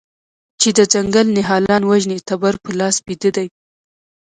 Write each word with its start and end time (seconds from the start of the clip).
چې 0.61 0.69
د 0.77 0.79
ځنګل 0.93 1.27
نهالان 1.37 1.81
وژني 1.91 2.17
تبر 2.27 2.53
په 2.63 2.71
لاس 2.79 2.95
بیده 3.05 3.29
دی 3.35 3.47